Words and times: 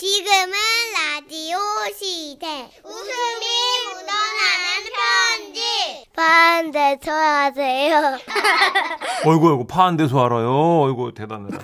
지금은 0.00 0.52
라디오 0.94 1.58
시대. 1.94 2.70
웃음이 2.82 3.46
묻어나는 3.84 4.88
편지. 4.96 6.06
반대서 6.16 7.12
하세요. 7.12 8.16
어이구, 9.26 9.50
어이구, 9.50 9.66
파한 9.66 9.98
데서 9.98 10.24
알아요. 10.24 10.84
어이구, 10.84 11.12
대단하다. 11.12 11.58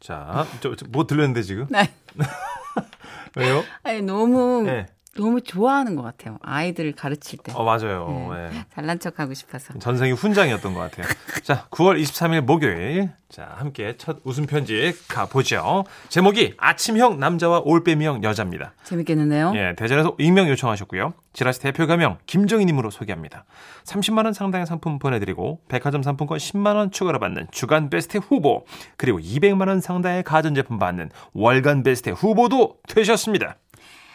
자, 0.00 0.46
저, 0.62 0.74
저, 0.74 0.86
뭐 0.88 1.06
들렸는데 1.06 1.42
지금? 1.42 1.66
네. 1.68 1.92
왜요? 3.36 3.62
아니, 3.82 4.00
너무, 4.00 4.62
네. 4.62 4.86
너무 5.16 5.42
좋아하는 5.42 5.94
것 5.94 6.02
같아요. 6.02 6.38
아이들을 6.42 6.92
가르칠 6.92 7.38
때. 7.38 7.52
어, 7.54 7.64
맞아요. 7.64 8.30
네. 8.32 8.56
예. 8.56 8.64
잘난 8.74 8.98
척 8.98 9.20
하고 9.20 9.34
싶어서. 9.34 9.78
전생이 9.78 10.12
훈장이었던 10.12 10.72
것 10.72 10.80
같아요. 10.80 11.06
자, 11.44 11.66
9월 11.70 12.00
23일 12.00 12.40
목요일. 12.40 13.10
자, 13.28 13.50
함께 13.56 13.94
첫 13.98 14.18
웃음 14.24 14.46
편지 14.46 14.94
가보죠. 15.08 15.84
제목이 16.08 16.54
아침형 16.56 17.18
남자와 17.18 17.60
올빼미형 17.64 18.24
여자입니다. 18.24 18.72
재밌겠는데요? 18.84 19.52
예, 19.54 19.74
대전에서 19.76 20.16
익명 20.18 20.48
요청하셨고요. 20.48 21.14
지라시 21.32 21.60
대표 21.60 21.86
가명 21.86 22.18
김정희님으로 22.26 22.90
소개합니다. 22.90 23.44
30만 23.84 24.24
원 24.24 24.32
상당의 24.34 24.66
상품 24.66 24.98
보내드리고 24.98 25.60
백화점 25.68 26.02
상품권 26.02 26.38
10만 26.38 26.76
원 26.76 26.90
추가로 26.90 27.18
받는 27.18 27.48
주간 27.50 27.88
베스트 27.90 28.18
후보 28.18 28.66
그리고 28.96 29.18
200만 29.18 29.68
원 29.68 29.80
상당의 29.80 30.22
가전제품 30.24 30.78
받는 30.78 31.10
월간 31.32 31.82
베스트 31.82 32.10
후보도 32.10 32.76
되셨습니다. 32.86 33.56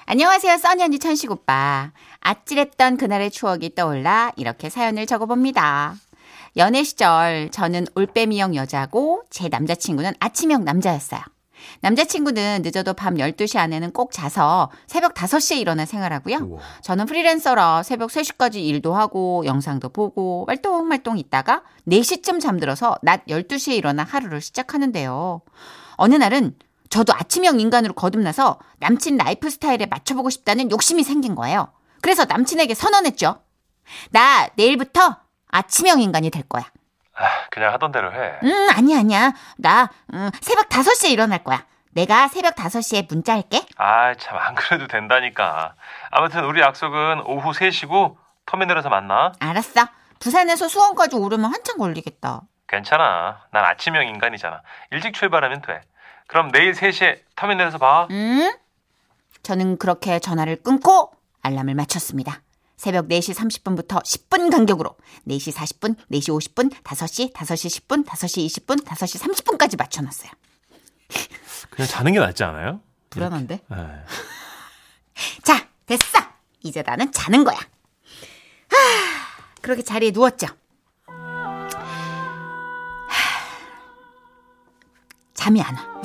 안녕하세요, 0.09 0.57
써니 0.57 0.81
언니 0.83 0.99
천식 0.99 1.31
오빠. 1.31 1.91
아찔했던 2.21 2.95
그날의 2.95 3.29
추억이 3.29 3.75
떠올라 3.75 4.31
이렇게 4.37 4.69
사연을 4.69 5.05
적어봅니다. 5.05 5.95
연애 6.55 6.85
시절 6.85 7.49
저는 7.51 7.87
올빼미형 7.93 8.55
여자고 8.55 9.23
제 9.29 9.49
남자친구는 9.49 10.13
아침형 10.21 10.63
남자였어요. 10.63 11.19
남자친구는 11.81 12.61
늦어도 12.63 12.93
밤 12.93 13.15
12시 13.15 13.57
안에는 13.57 13.91
꼭 13.91 14.13
자서 14.13 14.71
새벽 14.87 15.13
5시에 15.13 15.57
일어나 15.57 15.83
생활하고요. 15.85 16.37
우와. 16.37 16.61
저는 16.83 17.05
프리랜서라 17.05 17.83
새벽 17.83 18.09
3시까지 18.09 18.63
일도 18.63 18.95
하고 18.95 19.43
영상도 19.45 19.89
보고 19.89 20.45
말똥말똥 20.47 21.17
있다가 21.17 21.63
4시쯤 21.85 22.39
잠들어서 22.39 22.95
낮 23.01 23.25
12시에 23.25 23.75
일어나 23.75 24.05
하루를 24.05 24.39
시작하는데요. 24.39 25.41
어느 25.97 26.15
날은 26.15 26.55
저도 26.89 27.13
아침형 27.13 27.59
인간으로 27.59 27.93
거듭나서 27.93 28.59
남친 28.79 29.17
라이프 29.17 29.49
스타일에 29.49 29.85
맞춰보고 29.85 30.29
싶다는 30.29 30.71
욕심이 30.71 31.03
생긴 31.03 31.35
거예요. 31.35 31.71
그래서 32.01 32.25
남친에게 32.25 32.73
선언했죠. 32.73 33.41
나 34.11 34.47
내일부터 34.55 35.17
아침형 35.49 36.01
인간이 36.01 36.29
될 36.29 36.43
거야. 36.43 36.63
그냥 37.49 37.73
하던 37.73 37.91
대로 37.91 38.13
해. 38.13 38.33
음, 38.43 38.67
아니야, 38.75 38.99
아니야. 38.99 39.33
나 39.57 39.89
음, 40.13 40.29
새벽 40.41 40.69
5시에 40.69 41.09
일어날 41.09 41.43
거야. 41.43 41.65
내가 41.91 42.27
새벽 42.27 42.55
5시에 42.55 43.07
문자할게. 43.09 43.65
아, 43.77 44.13
참 44.15 44.37
안 44.37 44.53
그래도 44.53 44.85
된다니까. 44.87 45.73
아무튼 46.11 46.45
우리 46.45 46.61
약속은 46.61 47.21
오후 47.25 47.51
3시고 47.51 48.17
터미널에서 48.45 48.89
만나. 48.89 49.31
알았어. 49.39 49.87
부산에서 50.19 50.67
수원까지 50.67 51.15
오르면 51.15 51.51
한참 51.51 51.77
걸리겠다. 51.77 52.41
괜찮아. 52.67 53.45
난 53.51 53.65
아침형 53.65 54.07
인간이잖아. 54.07 54.61
일찍 54.91 55.13
출발하면 55.15 55.61
돼. 55.61 55.81
그럼 56.27 56.51
내일 56.51 56.73
3시에 56.73 57.21
터미널에서 57.35 57.77
봐. 57.77 58.07
음? 58.11 58.53
저는 59.43 59.77
그렇게 59.77 60.19
전화를 60.19 60.57
끊고 60.61 61.13
알람을 61.41 61.73
맞췄습니다. 61.75 62.41
새벽 62.75 63.07
4시 63.07 63.33
30분부터 63.33 64.03
10분 64.03 64.51
간격으로 64.51 64.95
4시 65.27 65.53
40분, 65.53 65.95
4시 66.11 66.53
50분, 66.53 66.71
5시, 66.83 67.33
5시 67.33 67.87
10분, 67.87 68.05
5시 68.05 68.45
20분, 68.65 68.85
5시 68.85 69.33
30분까지 69.33 69.77
맞춰놨어요. 69.77 70.31
그냥 71.71 71.87
자는 71.87 72.11
게 72.13 72.19
낫지 72.19 72.43
않아요? 72.43 72.81
불안한데? 73.09 73.55
에. 73.55 73.59
자, 75.43 75.67
됐어! 75.85 76.19
이제 76.61 76.83
나는 76.83 77.11
자는 77.11 77.43
거야. 77.43 77.57
하, 77.57 77.65
그렇게 79.61 79.81
자리에 79.81 80.11
누웠죠. 80.11 80.47
하, 81.07 81.67
잠이 85.33 85.61
안 85.61 85.75
와. 85.75 85.96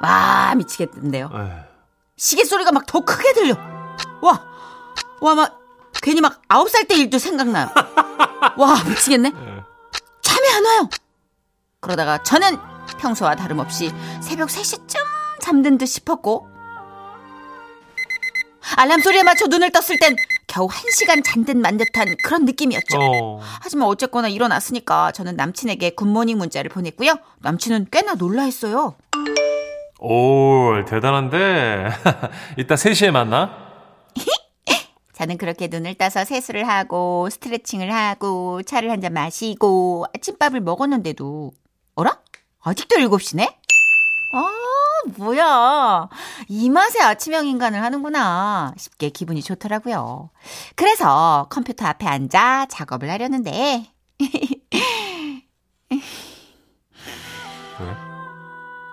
와, 0.00 0.54
미치겠던데요. 0.54 1.30
에. 1.34 1.68
시계 2.16 2.44
소리가 2.44 2.72
막 2.72 2.86
더 2.86 3.00
크게 3.00 3.32
들려. 3.32 3.54
와, 4.20 4.42
와, 5.20 5.34
막, 5.34 5.58
괜히 6.02 6.20
막 6.20 6.40
아홉 6.48 6.68
살 6.70 6.84
때 6.84 6.94
일도 6.96 7.18
생각나요. 7.18 7.68
와, 8.56 8.82
미치겠네. 8.84 9.30
잠이 10.22 10.48
안 10.56 10.64
와요. 10.66 10.88
그러다가 11.80 12.22
저는 12.22 12.58
평소와 12.98 13.36
다름없이 13.36 13.92
새벽 14.20 14.48
3시쯤 14.48 14.96
잠든 15.40 15.78
듯 15.78 15.86
싶었고, 15.86 16.48
알람 18.76 19.00
소리에 19.00 19.22
맞춰 19.22 19.46
눈을 19.46 19.70
떴을 19.72 19.98
땐 19.98 20.14
겨우 20.46 20.66
한 20.70 20.82
시간 20.92 21.22
잔듯 21.22 21.56
만 21.56 21.76
듯한 21.78 22.14
그런 22.22 22.44
느낌이었죠. 22.44 22.98
어. 23.00 23.40
하지만 23.62 23.88
어쨌거나 23.88 24.28
일어났으니까 24.28 25.12
저는 25.12 25.36
남친에게 25.36 25.90
굿모닝 25.90 26.36
문자를 26.38 26.68
보냈고요. 26.70 27.14
남친은 27.38 27.88
꽤나 27.90 28.14
놀라했어요. 28.14 28.94
오, 29.98 30.84
대단한데. 30.86 31.88
이따 32.56 32.74
3시에 32.76 33.10
만나? 33.10 33.68
저는 35.12 35.36
그렇게 35.38 35.66
눈을 35.66 35.94
떠서 35.94 36.24
세수를 36.24 36.68
하고 36.68 37.28
스트레칭을 37.30 37.92
하고 37.92 38.62
차를 38.62 38.90
한 38.90 39.00
잔 39.00 39.12
마시고 39.12 40.06
아침밥을 40.14 40.60
먹었는데도 40.60 41.50
어라? 41.96 42.18
아직도 42.62 42.96
7시네? 42.96 43.52
아 44.34 44.52
뭐야 45.16 46.08
이 46.48 46.68
맛에 46.70 47.00
아침형 47.00 47.46
인간을 47.46 47.82
하는구나 47.82 48.74
싶게 48.76 49.08
기분이 49.10 49.42
좋더라고요. 49.42 50.30
그래서 50.76 51.46
컴퓨터 51.50 51.86
앞에 51.86 52.06
앉아 52.06 52.66
작업을 52.68 53.10
하려는데 53.10 53.86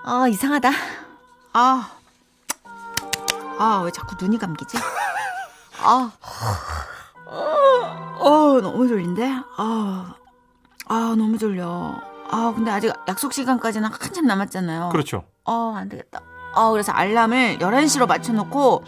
아 0.08 0.28
이상하다. 0.28 0.70
아. 1.54 1.92
아, 3.58 3.82
왜 3.84 3.92
자꾸 3.92 4.16
눈이 4.22 4.38
감기지? 4.38 4.78
아. 5.82 6.12
어, 8.20 8.60
너무 8.62 8.88
졸린데? 8.88 9.32
아. 9.58 10.14
아, 10.88 11.16
너무 11.18 11.40
졸려. 11.40 12.00
아, 12.30 12.54
근데 12.56 12.70
아직 12.70 12.94
약속 13.08 13.34
시간까지는 13.34 13.90
한참 13.90 14.28
남았잖아요. 14.28 14.90
그렇죠. 14.90 15.26
어, 15.44 15.74
안 15.76 15.90
되겠다. 15.90 16.22
어, 16.54 16.70
그래서 16.72 16.92
알람을 16.92 17.58
11시로 17.58 18.08
맞춰놓고 18.08 18.84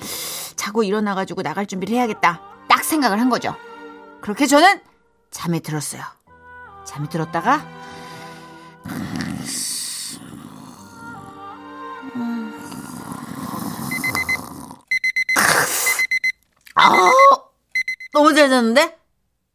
자고 0.55 0.83
일어나가지고 0.83 1.41
나갈 1.41 1.65
준비를 1.65 1.95
해야겠다. 1.95 2.41
딱 2.67 2.83
생각을 2.83 3.19
한 3.19 3.29
거죠. 3.29 3.55
그렇게 4.21 4.45
저는 4.45 4.81
잠에 5.31 5.61
들었어요. 5.61 6.03
잠에 6.85 7.09
들었다가 7.09 7.65
아, 16.87 17.11
너무 18.13 18.33
잘 18.33 18.49
잤는데? 18.49 18.97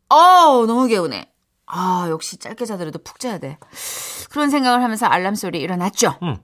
어 0.08 0.66
너무 0.66 0.86
개운해. 0.86 1.30
아, 1.66 2.06
역시 2.10 2.36
짧게 2.36 2.64
자더라도 2.66 2.98
푹 3.02 3.18
자야 3.18 3.38
돼. 3.38 3.58
그런 4.30 4.50
생각을 4.50 4.82
하면서 4.82 5.06
알람 5.06 5.34
소리 5.34 5.60
일어났죠. 5.60 6.18
응. 6.22 6.42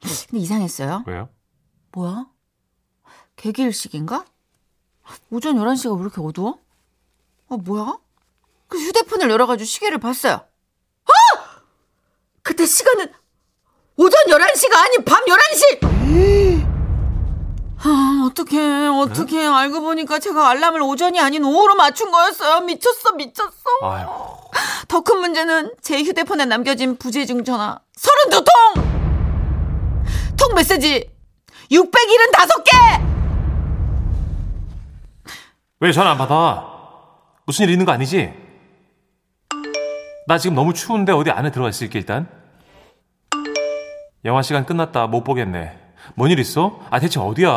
근데 0.00 0.38
이상했어요. 0.38 1.04
왜요? 1.06 1.28
뭐야? 1.92 2.26
개기일식인가? 3.36 4.24
오전 5.30 5.56
11시가 5.56 5.96
왜 5.96 6.02
이렇게 6.02 6.20
어두워? 6.20 6.58
아, 7.48 7.56
뭐야? 7.56 7.98
그 8.68 8.78
휴대폰을 8.78 9.28
열어가지고 9.30 9.64
시계를 9.66 9.98
봤어요. 9.98 10.34
아! 10.34 11.60
그때 12.42 12.64
시간은 12.64 13.12
오전 13.96 14.20
11시가 14.26 14.76
아닌 14.76 15.04
밤 15.04 15.24
11시! 15.24 16.69
아, 17.82 18.26
어떡해, 18.26 18.88
어떡해. 18.88 19.46
알고 19.46 19.80
보니까 19.80 20.18
제가 20.18 20.50
알람을 20.50 20.82
오전이 20.82 21.18
아닌 21.18 21.44
오후로 21.44 21.74
맞춘 21.76 22.10
거였어요. 22.10 22.60
미쳤어, 22.60 23.12
미쳤어. 23.12 23.50
더 24.88 25.00
큰 25.02 25.20
문제는 25.20 25.72
제 25.80 26.02
휴대폰에 26.02 26.44
남겨진 26.44 26.96
부재중 26.96 27.44
전화 27.44 27.78
32통! 27.96 28.44
통 30.36 30.54
메시지 30.54 31.08
675개! 31.70 33.00
왜 35.80 35.92
전화 35.92 36.10
안 36.10 36.18
받아? 36.18 36.66
무슨 37.46 37.64
일 37.64 37.70
있는 37.70 37.86
거 37.86 37.92
아니지? 37.92 38.30
나 40.26 40.36
지금 40.38 40.54
너무 40.54 40.74
추운데 40.74 41.12
어디 41.12 41.30
안에 41.30 41.50
들어가 41.50 41.70
있을게 41.70 41.98
일단. 42.00 42.28
영화 44.26 44.42
시간 44.42 44.66
끝났다 44.66 45.06
못 45.06 45.24
보겠네. 45.24 45.79
뭔 46.14 46.30
일 46.30 46.38
있어? 46.40 46.78
아 46.90 46.98
대체 46.98 47.18
어디야? 47.20 47.50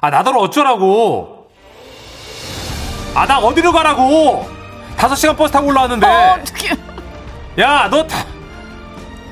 아 0.00 0.10
나더러 0.10 0.40
어쩌라고? 0.40 1.48
아 3.14 3.26
나 3.26 3.38
어디로 3.38 3.72
가라고? 3.72 4.48
다섯 4.96 5.14
시간 5.16 5.36
버스 5.36 5.52
타고 5.52 5.68
올라왔는데. 5.68 6.06
어떡해. 6.06 6.74
야 7.58 7.88
너 7.90 8.06
다. 8.06 8.24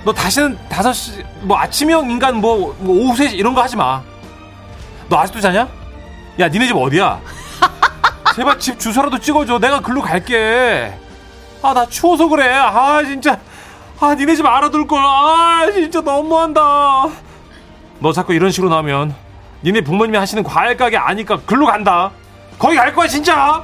너 0.04 0.12
다시는 0.12 0.56
5시, 0.68 1.24
뭐 1.40 1.58
아침형 1.58 2.10
인간 2.10 2.36
뭐, 2.40 2.74
뭐 2.78 2.96
오후 2.96 3.14
3시 3.14 3.34
이런 3.34 3.54
거 3.54 3.62
하지 3.62 3.76
마. 3.76 4.02
너 5.08 5.18
아직도 5.18 5.40
자냐? 5.40 5.68
야, 6.38 6.48
니네 6.48 6.66
집 6.68 6.76
어디야? 6.76 7.20
제발 8.36 8.58
집 8.60 8.78
주소라도 8.78 9.18
찍어줘. 9.18 9.58
내가 9.58 9.80
글로 9.80 10.00
갈게. 10.02 10.92
아, 11.62 11.74
나 11.74 11.86
추워서 11.86 12.28
그래. 12.28 12.52
아, 12.54 13.02
진짜. 13.04 13.38
아, 13.98 14.14
니네 14.14 14.36
집 14.36 14.44
알아둘 14.46 14.86
걸. 14.86 15.00
아, 15.04 15.66
진짜 15.72 16.00
너무한다. 16.00 17.08
너 18.00 18.12
자꾸 18.12 18.34
이런 18.34 18.50
식으로 18.50 18.68
나오면 18.70 19.14
니네 19.62 19.80
부모님이 19.82 20.16
하시는 20.18 20.42
과일 20.42 20.76
가게 20.76 20.96
아니까 20.96 21.40
글로 21.40 21.66
간다. 21.66 22.10
거기 22.58 22.76
갈 22.76 22.94
거야, 22.94 23.08
진짜. 23.08 23.62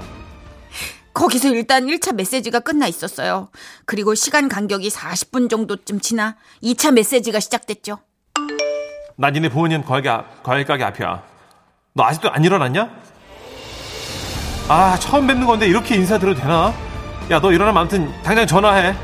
거기서 1.14 1.48
일단 1.48 1.86
1차 1.86 2.14
메시지가 2.14 2.60
끝나 2.60 2.86
있었어요. 2.86 3.50
그리고 3.84 4.14
시간 4.14 4.48
간격이 4.48 4.88
40분 4.88 5.50
정도쯤 5.50 6.00
지나 6.00 6.36
2차 6.62 6.92
메시지가 6.92 7.38
시작됐죠. 7.40 7.98
나 9.16 9.30
니네 9.30 9.50
부모님 9.50 9.84
과일, 9.84 10.02
가- 10.02 10.24
과일 10.42 10.64
가게 10.64 10.84
앞이야. 10.84 11.22
너 11.94 12.04
아직도 12.04 12.30
안 12.30 12.42
일어났냐? 12.42 12.88
아, 14.68 14.96
처음 14.98 15.26
뵙는 15.26 15.46
건데 15.46 15.66
이렇게 15.66 15.94
인사드려도 15.96 16.40
되나? 16.40 16.72
야, 17.30 17.38
너 17.40 17.52
일어나면 17.52 17.80
아무튼 17.82 18.22
당장 18.22 18.46
전화해. 18.46 18.94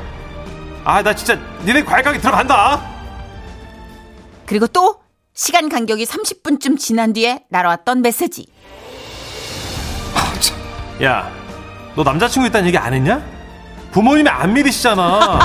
아, 0.83 1.03
나 1.03 1.13
진짜 1.13 1.37
니네 1.63 1.83
과일 1.83 2.03
가게 2.03 2.17
들어간다. 2.19 2.81
그리고 4.47 4.65
또 4.67 4.99
시간 5.39 5.69
간격이 5.69 6.03
30분쯤 6.03 6.77
지난 6.77 7.13
뒤에 7.13 7.45
날아왔던 7.47 8.01
메시지. 8.01 8.45
야, 11.01 11.31
너 11.95 12.03
남자친구 12.03 12.49
있다는 12.49 12.67
얘기 12.67 12.77
안 12.77 12.93
했냐? 12.93 13.23
부모님이 13.93 14.27
안 14.27 14.51
믿으시잖아. 14.51 15.39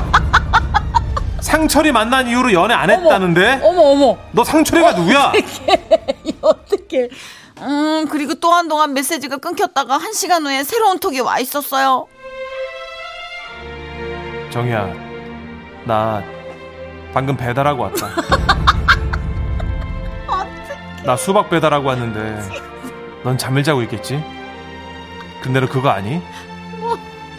상철이 1.40 1.92
만난 1.92 2.26
이후로 2.26 2.52
연애 2.52 2.74
안 2.74 2.90
했다는데? 2.90 3.60
어머 3.62 3.82
어머. 3.82 4.18
너 4.32 4.42
상철이가 4.42 4.94
누구야? 4.98 5.32
어떻게? 6.40 7.08
음 7.60 8.08
그리고 8.10 8.34
또 8.34 8.50
한동안 8.50 8.94
메시지가 8.94 9.36
끊겼다가 9.36 9.96
한 9.96 10.12
시간 10.12 10.44
후에 10.44 10.64
새로운 10.64 10.98
톡이 10.98 11.20
와 11.20 11.38
있었어요. 11.38 12.08
정이야, 14.50 14.92
나 15.84 16.20
방금 17.12 17.36
배달하고 17.36 17.84
왔다. 17.84 18.08
나 21.04 21.16
수박 21.16 21.50
배달하고 21.50 21.88
왔는데 21.88 22.40
넌 23.22 23.36
잠을 23.36 23.62
자고 23.62 23.82
있겠지? 23.82 24.22
근데 25.42 25.60
너 25.60 25.66
그거 25.68 25.90
아니? 25.90 26.22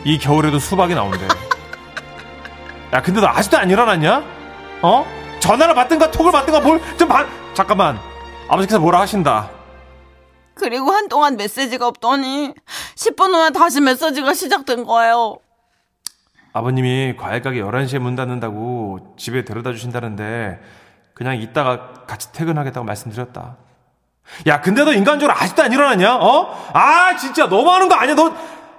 이 0.03 0.19
겨울에도 0.19 0.59
수박이 0.59 0.94
나온대. 0.94 1.27
야, 2.94 3.01
근데 3.01 3.19
너 3.19 3.27
아직도 3.27 3.57
안 3.57 3.69
일어났냐? 3.69 4.23
어? 4.83 5.06
전화를 5.39 5.73
받든가 5.73 6.12
톡을 6.12 6.31
받든가 6.31 6.59
뭘 6.62 6.79
좀 6.97 7.07
봐. 7.07 7.25
잠깐만. 7.56 7.97
아버지께서 8.47 8.79
뭐라 8.79 9.00
하신다. 9.01 9.50
그리고 10.53 10.91
한동안 10.91 11.35
메시지가 11.35 11.88
없더니 11.88 12.53
10분 12.95 13.33
후에 13.33 13.50
다시 13.50 13.81
메시지가 13.81 14.33
시작된 14.35 14.83
거예요. 14.85 15.38
아버님이 16.53 17.15
과일 17.17 17.41
가게 17.41 17.62
11시에 17.62 18.00
문 18.00 18.15
닫는다고 18.15 19.15
집에 19.17 19.44
데려다 19.44 19.71
주신다는데 19.73 20.59
그냥 21.15 21.38
이따가 21.38 21.94
같이 22.06 22.31
퇴근하겠다고 22.33 22.85
말씀드렸다. 22.85 23.56
야, 24.47 24.62
근데 24.62 24.83
너 24.83 24.94
인간적으로 24.94 25.35
아직도 25.35 25.63
안 25.63 25.71
일어났냐? 25.71 26.17
어? 26.17 26.69
아, 26.73 27.15
진짜 27.15 27.47
너무하는 27.47 27.89
거 27.89 27.95
아니야? 27.95 28.15
너 28.15 28.29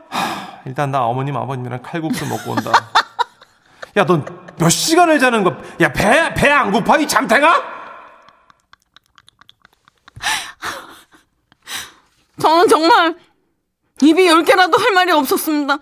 하, 0.08 0.60
일단 0.66 0.90
나 0.92 1.02
어머님 1.04 1.36
아버님이랑 1.36 1.82
칼국수 1.82 2.26
먹고 2.26 2.52
온다. 2.52 2.70
야, 3.96 4.04
넌 4.04 4.24
몇 4.58 4.70
시간을 4.70 5.18
자는 5.18 5.44
거? 5.44 5.56
야, 5.80 5.92
배 5.92 6.34
배 6.34 6.50
안 6.50 6.70
고파? 6.72 6.96
이 6.98 7.06
잠탱아? 7.08 7.76
저는 12.40 12.68
정말 12.68 13.16
입이 14.02 14.26
열 14.26 14.44
개라도 14.44 14.78
할 14.78 14.92
말이 14.92 15.12
없었습니다. 15.12 15.78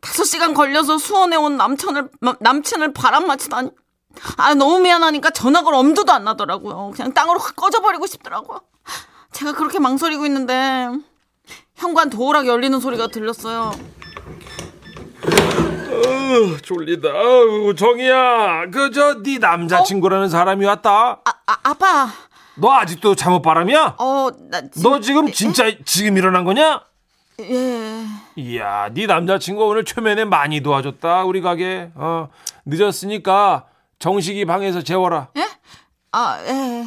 다섯 0.00 0.24
시간 0.24 0.52
걸려서 0.54 0.98
수원에 0.98 1.36
온 1.36 1.56
남친을 1.56 2.10
남친을 2.40 2.92
바람 2.92 3.26
맞히다니. 3.26 3.70
아 4.36 4.54
너무 4.54 4.78
미안하니까 4.80 5.30
전화 5.30 5.62
걸 5.62 5.74
엄두도 5.74 6.12
안 6.12 6.24
나더라고요. 6.24 6.92
그냥 6.94 7.12
땅으로 7.12 7.38
확 7.38 7.56
꺼져버리고 7.56 8.06
싶더라고요. 8.06 8.60
제가 9.32 9.52
그렇게 9.52 9.78
망설이고 9.78 10.26
있는데 10.26 10.88
현관 11.74 12.10
도어락 12.10 12.46
열리는 12.46 12.78
소리가 12.78 13.08
들렸어요. 13.08 13.72
어, 15.24 16.56
졸리다. 16.62 17.08
아우, 17.08 17.74
정이야. 17.74 18.70
그 18.70 18.90
저 18.90 19.22
네 19.22 19.38
남자친구라는 19.38 20.28
사람이 20.28 20.64
왔다. 20.64 21.20
아, 21.24 21.30
아 21.46 21.56
아빠. 21.62 22.08
너 22.56 22.72
아직도 22.72 23.14
잠옷 23.14 23.40
바람이야? 23.42 23.94
어나 23.98 24.62
너 24.82 25.00
지금 25.00 25.32
진짜 25.32 25.64
지금 25.84 26.16
일어난 26.18 26.44
거냐? 26.44 26.82
예. 27.40 28.04
이야, 28.36 28.90
네 28.92 29.06
남자친구 29.06 29.64
오늘 29.64 29.84
초면에 29.84 30.24
많이 30.26 30.60
도와줬다 30.60 31.24
우리 31.24 31.40
가게. 31.40 31.90
어 31.94 32.28
늦었으니까 32.66 33.64
정식이 34.02 34.46
방에서 34.46 34.82
재워라. 34.82 35.30
예? 35.36 35.48
아, 36.10 36.42
예. 36.44 36.84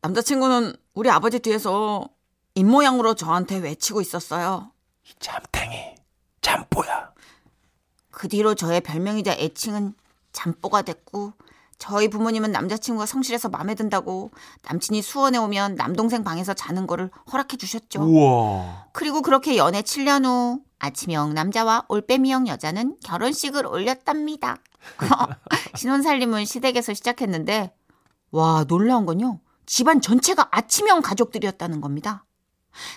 남자친구는 0.00 0.74
우리 0.94 1.10
아버지 1.10 1.40
뒤에서 1.40 2.08
입모양으로 2.54 3.12
저한테 3.12 3.58
외치고 3.58 4.00
있었어요. 4.00 4.72
잠탱이, 5.18 5.76
잠뽀야. 6.40 7.10
그 8.10 8.28
뒤로 8.28 8.54
저의 8.54 8.80
별명이자 8.80 9.32
애칭은 9.32 9.92
잠뽀가 10.32 10.80
됐고 10.80 11.34
저희 11.76 12.08
부모님은 12.08 12.50
남자친구가 12.50 13.04
성실해서 13.04 13.50
마음에 13.50 13.74
든다고 13.74 14.30
남친이 14.70 15.02
수원에 15.02 15.36
오면 15.36 15.74
남동생 15.74 16.24
방에서 16.24 16.54
자는 16.54 16.86
거를 16.86 17.10
허락해 17.30 17.58
주셨죠. 17.58 18.04
우와. 18.04 18.86
그리고 18.94 19.20
그렇게 19.20 19.58
연애 19.58 19.82
7년 19.82 20.24
후 20.24 20.62
아침형 20.78 21.34
남자와 21.34 21.84
올빼미형 21.88 22.48
여자는 22.48 22.96
결혼식을 23.04 23.66
올렸답니다. 23.66 24.56
신혼살림은 25.76 26.44
시댁에서 26.44 26.94
시작했는데 26.94 27.72
와 28.30 28.64
놀라운 28.64 29.06
건요. 29.06 29.40
집안 29.66 30.00
전체가 30.00 30.48
아침형 30.50 31.02
가족들이었다는 31.02 31.80
겁니다. 31.80 32.24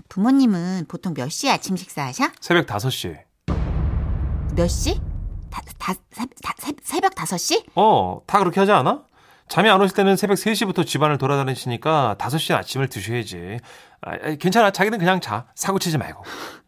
부모님은 0.10 0.86
보통 0.88 1.14
몇 1.14 1.30
시에 1.30 1.52
아침 1.52 1.76
식사하셔? 1.76 2.30
새벽 2.40 2.66
5시. 2.68 3.18
몇 4.56 4.68
시? 4.68 5.00
다, 5.50 5.62
다, 5.78 5.94
새, 6.12 6.26
다, 6.42 6.54
새, 6.58 6.74
새벽 6.82 7.14
5시? 7.16 7.66
어, 7.76 8.22
다 8.26 8.40
그렇게 8.40 8.60
하지 8.60 8.72
않아? 8.72 9.04
잠이 9.50 9.70
안 9.70 9.82
오실 9.82 9.96
때는 9.96 10.16
새벽 10.16 10.36
3시부터 10.36 10.86
집안을 10.86 11.18
돌아다니시니까 11.18 12.16
5시에 12.18 12.56
아침을 12.56 12.88
드셔야지. 12.88 13.60
아, 14.02 14.12
아, 14.12 14.36
괜찮아. 14.40 14.72
자기는 14.72 14.98
그냥 15.00 15.20
자. 15.20 15.48
사고 15.56 15.80
치지 15.80 15.98
말고. 15.98 16.24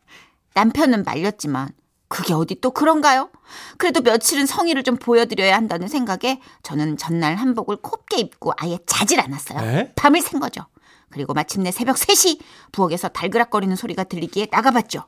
남편은 0.53 1.03
말렸지만 1.03 1.69
그게 2.15 2.33
어디 2.33 2.55
또 2.61 2.71
그런가요? 2.71 3.29
그래도 3.77 3.99
며칠은 3.99 4.45
성의를 4.45 4.83
좀 4.83 4.95
보여드려야 4.95 5.53
한다는 5.53 5.89
생각에 5.89 6.39
저는 6.63 6.95
전날 6.95 7.35
한복을 7.35 7.75
곱게 7.81 8.17
입고 8.17 8.53
아예 8.55 8.77
자질 8.85 9.19
않았어요. 9.19 9.59
에? 9.59 9.91
밤을 9.97 10.21
샌 10.21 10.39
거죠. 10.39 10.65
그리고 11.09 11.33
마침내 11.33 11.71
새벽 11.71 11.97
3시 11.97 12.39
부엌에서 12.71 13.09
달그락거리는 13.09 13.75
소리가 13.75 14.05
들리기에 14.05 14.47
나가봤죠. 14.49 15.03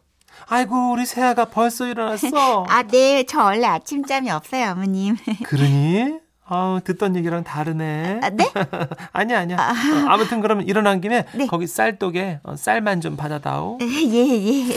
아이고, 0.48 0.92
우리 0.92 1.06
새아가 1.06 1.46
벌써 1.46 1.88
일어났어. 1.88 2.66
아, 2.68 2.84
네. 2.84 3.24
저 3.24 3.42
원래 3.44 3.66
아침잠이 3.66 4.30
없어요, 4.30 4.72
어머님. 4.72 5.16
그러니? 5.48 6.20
아우, 6.46 6.82
듣던 6.82 7.16
얘기랑 7.16 7.44
다르네. 7.46 8.20
아, 8.22 8.30
네? 8.30 8.52
아니야, 9.14 9.40
아니야. 9.40 9.58
어, 9.58 10.10
아무튼 10.10 10.42
그러면 10.42 10.68
일어난 10.68 11.00
김에 11.02 11.26
네. 11.34 11.48
거기 11.48 11.68
쌀독에 11.68 12.42
어, 12.44 12.56
쌀만 12.58 13.00
좀 13.00 13.16
받아다오. 13.16 13.80
예, 13.82 13.86
예. 13.86 14.76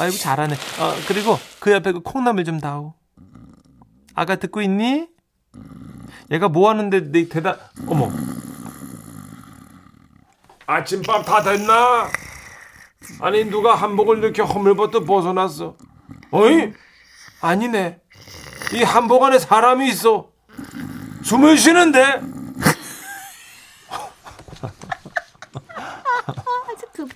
아이고, 0.00 0.16
잘하네. 0.16 0.54
어, 0.54 0.94
그리고 1.06 1.38
그 1.60 1.72
옆에 1.72 1.92
그 1.92 2.00
콩나물 2.00 2.44
좀 2.44 2.60
다오. 2.60 2.94
아가 4.14 4.36
듣고 4.36 4.62
있니? 4.62 5.08
얘가 6.30 6.48
뭐 6.48 6.68
하는데 6.68 7.10
내 7.10 7.28
대답, 7.28 7.58
어머. 7.86 8.10
아침밥 10.66 11.24
다 11.24 11.42
됐나? 11.42 12.08
아니, 13.20 13.44
누가 13.44 13.74
한복을 13.74 14.18
이렇게 14.18 14.42
허물벗듯 14.42 15.06
벗어놨어? 15.06 15.76
어이? 16.30 16.72
아니네. 17.40 18.00
이 18.74 18.82
한복 18.82 19.22
안에 19.22 19.38
사람이 19.38 19.88
있어. 19.88 20.30
숨을 21.22 21.56
쉬는데? 21.56 22.20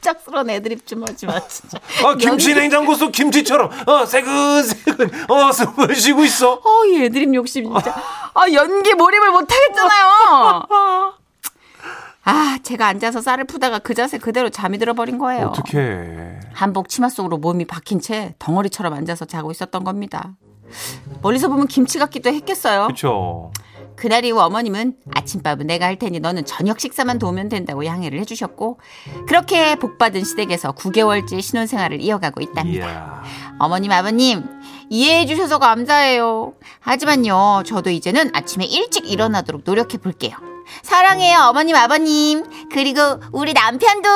급작스러운 0.02 0.50
애드립 0.50 0.86
좀 0.86 1.02
하지 1.04 1.26
마, 1.26 1.40
진짜. 1.46 1.78
아, 2.04 2.14
김치 2.16 2.54
냉장고 2.54 2.94
속 2.94 3.12
김치처럼, 3.12 3.70
어, 3.86 4.04
새근새근, 4.04 5.30
어, 5.30 5.52
숨을 5.52 5.94
쉬고 5.94 6.24
있어. 6.24 6.54
어, 6.54 6.84
이 6.86 7.04
애드립 7.04 7.32
욕심 7.34 7.64
진짜. 7.72 7.94
아, 8.34 8.52
연기 8.52 8.94
몰입을 8.94 9.30
못 9.30 9.48
하겠잖아요. 9.50 11.18
아, 12.24 12.58
제가 12.62 12.86
앉아서 12.86 13.20
쌀을 13.20 13.44
푸다가 13.44 13.78
그 13.78 13.94
자세 13.94 14.18
그대로 14.18 14.50
잠이 14.50 14.78
들어버린 14.78 15.18
거예요. 15.18 15.46
어떡해. 15.46 16.40
한복 16.52 16.88
치마 16.88 17.08
속으로 17.08 17.38
몸이 17.38 17.64
박힌 17.64 18.00
채 18.00 18.34
덩어리처럼 18.38 18.92
앉아서 18.92 19.24
자고 19.24 19.50
있었던 19.50 19.82
겁니다. 19.84 20.34
멀리서 21.20 21.48
보면 21.48 21.66
김치 21.68 21.98
같기도 21.98 22.30
했겠어요. 22.30 22.88
그쵸. 22.88 23.52
그날 24.02 24.24
이후 24.24 24.40
어머님은 24.40 24.96
아침밥은 25.14 25.68
내가 25.68 25.86
할 25.86 25.96
테니 25.96 26.18
너는 26.18 26.44
저녁 26.44 26.80
식사만 26.80 27.20
도우면 27.20 27.48
된다고 27.48 27.86
양해를 27.86 28.18
해주셨고 28.18 28.80
그렇게 29.28 29.76
복받은 29.76 30.24
시댁에서 30.24 30.72
9개월째 30.72 31.40
신혼생활을 31.40 32.00
이어가고 32.00 32.40
있답니다. 32.40 33.22
어머님 33.60 33.92
아버님 33.92 34.42
이해해 34.90 35.24
주셔서 35.26 35.60
감사해요. 35.60 36.54
하지만요 36.80 37.62
저도 37.64 37.90
이제는 37.90 38.34
아침에 38.34 38.64
일찍 38.64 39.08
일어나도록 39.08 39.62
노력해 39.64 39.98
볼게요. 39.98 40.36
사랑해요 40.82 41.38
어머님 41.50 41.76
아버님 41.76 42.42
그리고 42.72 43.20
우리 43.30 43.52
남편도 43.52 44.08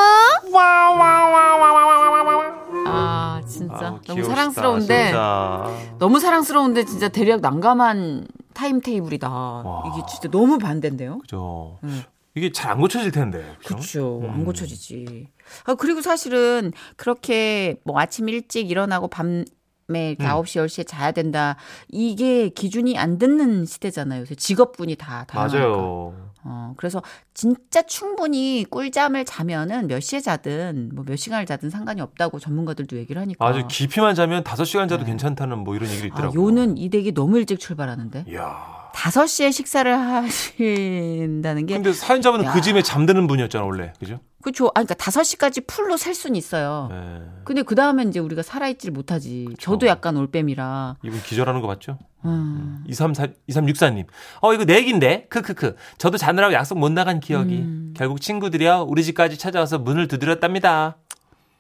아 2.89 3.41
진짜 3.47 3.75
아우, 3.75 3.81
너무 3.81 4.01
귀여우시다, 4.01 4.35
사랑스러운데 4.35 5.05
진짜. 5.05 5.71
너무 6.01 6.19
사랑스러운데 6.19 6.85
진짜 6.87 7.09
대략 7.09 7.41
난감한 7.41 8.27
타임 8.57 8.81
테이블이다. 8.81 9.63
이게 9.93 10.07
진짜 10.09 10.29
너무 10.31 10.59
반대인데요. 10.59 11.19
그죠. 11.19 11.79
음. 11.85 12.03
이게 12.35 12.51
잘 12.53 12.73
안 12.73 12.81
고쳐질 12.81 13.13
텐데. 13.13 13.55
그렇죠. 13.65 14.21
음. 14.21 14.31
안 14.31 14.45
고쳐지지. 14.45 15.29
아 15.65 15.75
그리고 15.75 16.01
사실은 16.03 16.73
그렇게 16.97 17.77
뭐 17.85 17.99
아침 18.01 18.29
일찍 18.29 18.71
일어나고 18.71 19.09
밤에 19.09 19.45
음. 19.89 20.17
9시 20.19 20.65
10시에 20.65 20.87
자야 20.87 21.13
된다. 21.13 21.57
이게 21.89 22.49
기준이 22.49 22.99
안 22.99 23.19
듣는 23.19 23.65
시대잖아요. 23.67 24.21
그래서 24.21 24.35
직업군이 24.35 24.97
다 24.97 25.25
다양하니까. 25.29 25.59
맞아요. 25.59 26.26
어, 26.49 26.75
그래서 26.77 27.03
진짜 27.35 27.83
충분히 27.83 28.65
꿀잠을 28.69 29.25
자면은 29.25 29.89
몇 29.89 30.01
시에 30.01 30.21
자든 30.21 30.91
뭐 30.95 31.05
몇 31.07 31.17
시간을 31.17 31.47
자든 31.47 31.71
상관이 31.71 32.01
없다고 32.01 32.39
전문가들도 32.39 32.97
얘기를 32.97 33.21
하니까. 33.23 33.45
아주 33.47 33.65
깊이만 33.69 34.15
자면 34.15 34.43
5시간 34.45 34.89
자도 34.89 35.05
괜찮다는 35.05 35.59
뭐 35.59 35.75
이런 35.77 35.89
얘기도 35.91 36.05
아, 36.05 36.09
있더라고요. 36.09 36.41
요는 36.49 36.79
이 36.79 36.89
댁이 36.89 37.13
너무 37.15 37.39
일찍 37.39 37.59
출발하는데. 37.61 38.25
이야. 38.29 38.77
5시에 38.95 39.53
식사를 39.53 39.95
하신다는 40.57 41.67
게 41.67 41.75
근데 41.75 41.93
사연자분은 41.93 42.47
야. 42.47 42.53
그 42.53 42.61
집에 42.61 42.83
잠드는 42.83 43.27
분이었잖아, 43.27 43.65
원래. 43.65 43.93
그죠? 43.99 44.21
그렇죠. 44.43 44.67
아 44.69 44.83
그러니까 44.83 44.95
5시까지 44.95 45.67
풀로 45.67 45.97
셀 45.97 46.15
수는 46.15 46.37
있어요. 46.37 46.89
네. 46.91 47.21
근데 47.45 47.63
그 47.63 47.75
다음엔 47.75 48.09
이제 48.09 48.21
우리가 48.21 48.43
살아있질 48.43 48.93
못하지. 48.93 49.49
저도 49.59 49.87
약간 49.87 50.17
올빼미라. 50.17 50.97
이분 51.03 51.21
기절하는 51.23 51.61
거 51.61 51.67
맞죠? 51.67 51.99
음. 52.31 52.85
234, 52.89 53.29
2364님. 53.49 54.07
어, 54.41 54.55
이거 54.55 54.65
내기인데? 54.65 55.27
크크크. 55.29 55.77
저도 55.99 56.17
자느라고 56.19 56.53
약속 56.55 56.79
못 56.79 56.91
나간 56.93 57.21
기억이. 57.21 57.57
음. 57.57 57.95
결국 57.97 58.21
친구들이요, 58.21 58.87
우리 58.89 59.05
집까지 59.05 59.39
찾아와서 59.39 59.79
문을 59.79 60.09
두드렸답니다. 60.09 60.97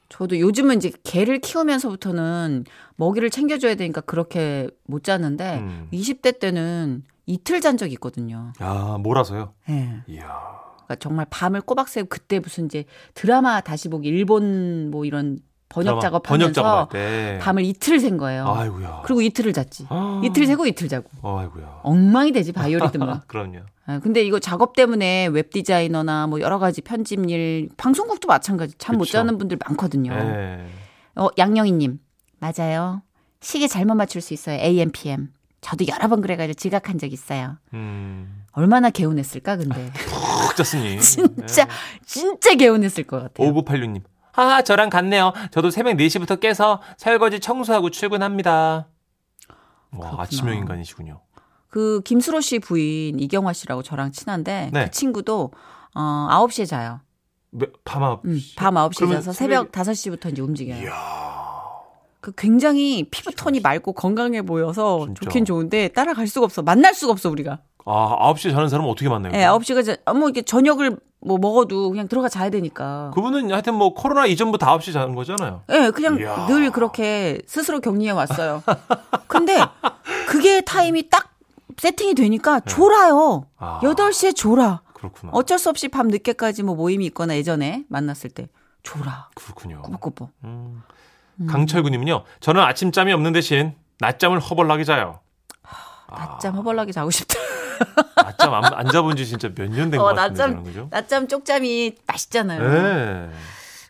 저도 0.08 0.38
요즘은 0.38 0.76
이제 0.76 0.92
개를 1.02 1.40
키우면서부터는 1.40 2.64
먹이를 2.96 3.30
챙겨줘야 3.30 3.75
되니까 3.75 4.00
그렇게 4.02 4.68
못 4.85 5.02
자는데 5.02 5.58
음. 5.58 5.88
20대 5.92 6.38
때는 6.38 7.02
이틀 7.26 7.61
잔 7.61 7.76
적이 7.76 7.94
있거든요. 7.94 8.52
야, 8.62 8.99
몰아서요? 9.00 9.52
예. 9.68 10.02
이야. 10.06 10.56
그러니까 10.87 10.94
정말 11.00 11.26
밤을 11.28 11.61
꼬박 11.61 11.88
새고 11.88 12.08
그때 12.08 12.38
무슨 12.38 12.66
이제 12.66 12.85
드라마 13.14 13.61
다시 13.61 13.88
보기 13.88 14.08
일본 14.08 14.90
뭐 14.90 15.04
이런 15.04 15.40
번역 15.68 16.00
작업하면서 16.00 16.28
번역 16.28 16.54
작업할 16.54 16.88
때. 16.90 17.38
밤을 17.42 17.64
이틀 17.64 18.00
샌 18.00 18.16
거예요. 18.16 18.46
아이고야. 18.46 19.02
그리고 19.04 19.20
이틀을 19.23 19.52
잤지. 19.52 19.87
아. 19.88 20.23
이틀 20.25 20.46
새고 20.46 20.66
이틀 20.66 20.88
자고. 20.88 21.08
아이고야. 21.23 21.80
엉망이 21.82 22.32
되지 22.32 22.52
바이오리듬은. 22.52 23.20
그럼요. 23.26 23.58
아, 23.87 24.00
근데 24.00 24.23
이거 24.23 24.38
작업 24.40 24.75
때문에 24.75 25.26
웹 25.26 25.50
디자이너나 25.50 26.26
뭐 26.26 26.40
여러 26.40 26.58
가지 26.58 26.80
편집 26.80 27.28
일, 27.30 27.68
방송국도 27.76 28.26
마찬가지 28.28 28.75
참못 28.78 29.06
그쵸. 29.06 29.12
자는 29.12 29.38
분들 29.38 29.58
많거든요. 29.66 30.12
예. 30.12 30.66
어, 31.14 31.28
양영희님 31.38 31.99
맞아요. 32.38 33.02
시계 33.40 33.68
잘못 33.68 33.94
맞출 33.94 34.20
수 34.20 34.35
있어요. 34.35 34.58
AM, 34.61 34.90
PM. 34.92 35.28
저도 35.61 35.85
여러 35.88 36.08
번 36.08 36.20
그래가지고 36.20 36.54
지각한 36.54 36.99
적 36.99 37.12
있어요. 37.12 37.56
음. 37.75 38.44
얼마나 38.52 38.90
개운했을까 38.90 39.56
근데 39.56 39.90
푹 40.46 40.56
잤으니. 40.56 40.99
진짜 41.00 41.66
진짜 42.04 42.54
개운했을 42.54 43.04
것 43.04 43.23
같아요. 43.23 43.52
5986님. 43.52 44.02
아, 44.36 44.62
저랑 44.62 44.90
같네요. 44.90 45.32
저도 45.50 45.70
새벽 45.70 45.96
4시부터 45.96 46.38
깨서 46.40 46.80
설거지 46.96 47.40
청소하고 47.40 47.90
출근합니다. 47.90 48.88
와. 49.92 50.14
아침형 50.18 50.54
인간이시군요. 50.56 51.20
그 51.68 52.00
김수로 52.04 52.40
씨 52.40 52.58
부인 52.58 53.18
이경화 53.18 53.52
씨라고 53.52 53.82
저랑 53.82 54.12
친한데 54.12 54.70
네. 54.72 54.84
그 54.84 54.90
친구도 54.90 55.52
어 55.94 56.28
9시에 56.30 56.66
자요. 56.66 57.00
매- 57.50 57.66
밤 57.84 58.02
아홉 58.02 58.24
음, 58.26 58.36
시. 58.38 58.54
밤 58.56 58.74
9시에 58.74 58.96
그러면 58.96 59.16
자서 59.16 59.32
새벽 59.32 59.72
5시부터 59.72 60.30
이제 60.32 60.42
움직여요. 60.42 60.82
이야. 60.82 60.92
그 62.20 62.32
굉장히 62.36 63.04
피부 63.10 63.30
톤이 63.34 63.60
맑고 63.60 63.92
건강해 63.92 64.42
보여서 64.42 65.04
진짜. 65.06 65.20
좋긴 65.24 65.44
좋은데 65.44 65.88
따라갈 65.88 66.26
수가 66.26 66.44
없어. 66.44 66.62
만날 66.62 66.92
수가 66.94 67.12
없어 67.12 67.30
우리가. 67.30 67.60
아, 67.84 68.32
9시에 68.34 68.50
자는 68.52 68.68
사람은 68.68 68.90
어떻게 68.90 69.08
만나요? 69.08 69.32
예, 69.34 69.44
9시가 69.46 69.84
자, 69.84 69.96
아, 70.06 70.12
뭐 70.12 70.28
이렇게 70.28 70.42
저녁을 70.42 70.98
뭐 71.20 71.38
먹어도 71.38 71.90
그냥 71.90 72.08
들어가 72.08 72.28
자야 72.28 72.50
되니까. 72.50 73.11
그분은 73.14 73.50
하여튼 73.50 73.75
뭐 73.75 73.94
코로나 73.94 74.26
이전부터 74.26 74.66
9시 74.78 74.92
자는 74.92 75.14
거잖아요. 75.14 75.62
예, 75.70 75.90
그냥 75.90 76.18
이야. 76.18 76.46
늘 76.46 76.70
그렇게 76.70 77.40
스스로 77.46 77.80
격리해 77.80 78.11
왔어요. 78.12 78.62
근데 79.26 79.58
그게 80.28 80.61
타임이 80.61 81.08
딱 81.08 81.30
세팅이 81.78 82.14
되니까 82.14 82.61
졸아요. 82.61 83.40
네. 83.42 83.49
아. 83.58 83.80
8시에 83.82 84.35
졸아. 84.37 84.82
그렇구나. 84.94 85.32
어쩔 85.35 85.58
수 85.58 85.68
없이 85.68 85.88
밤 85.88 86.08
늦게까지 86.08 86.62
뭐 86.62 86.75
모임이 86.75 87.04
있거나 87.06 87.37
예전에 87.37 87.85
만났을 87.88 88.30
때 88.30 88.49
졸아. 88.82 89.28
그렇군요. 89.35 89.82
꾸벅꾸벅. 89.82 90.30
음. 90.44 90.82
강철구님은요. 91.49 92.25
저는 92.40 92.62
아침잠이 92.62 93.12
없는 93.12 93.32
대신 93.32 93.75
낮잠을 94.00 94.40
허벌나게 94.40 94.85
자요. 94.85 95.20
낮잠 96.08 96.54
허벌나게 96.54 96.92
자고 96.92 97.11
싶다. 97.11 97.35
낮잠 98.16 98.54
안, 98.54 98.64
안 98.75 98.90
자본 98.90 99.16
지 99.16 99.26
진짜 99.26 99.49
몇 99.54 99.68
년 99.71 99.90
된것 99.90 100.00
어, 100.00 100.14
같은데 100.14 100.42
낮잠, 100.42 100.62
그죠? 100.64 100.88
낮잠 100.90 101.28
쪽잠이 101.28 101.97
맛있잖아요. 102.06 102.71
네. 103.28 103.30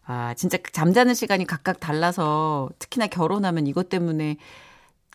아, 0.07 0.35
진짜 0.37 0.57
그 0.59 0.71
잠자는 0.73 1.14
시간이 1.14 1.47
각각 1.47 1.81
달라서 1.81 2.71
특히나 2.78 3.07
결혼하면 3.09 3.66
이것 3.66 3.88
때문에 3.88 4.37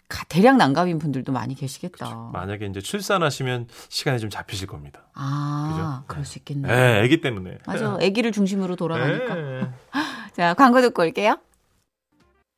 가- 0.09 0.25
대량 0.27 0.57
난감인 0.57 0.99
분들도 0.99 1.31
많이 1.31 1.55
계시겠다. 1.55 2.31
만약에 2.33 2.65
이제 2.65 2.81
출산하시면 2.81 3.67
시간이 3.87 4.19
좀 4.19 4.29
잡히실 4.29 4.67
겁니다. 4.67 5.03
아, 5.13 5.69
그죠? 5.71 6.03
그럴 6.07 6.25
수 6.25 6.37
있겠네. 6.39 6.67
네, 6.67 6.99
아기 7.01 7.21
때문에. 7.21 7.59
맞아. 7.65 7.93
아기를 8.01 8.33
중심으로 8.33 8.75
돌아가니까. 8.75 9.33
네. 9.35 9.71
자, 10.35 10.53
광고 10.55 10.81
듣고 10.81 11.03
올게요. 11.03 11.37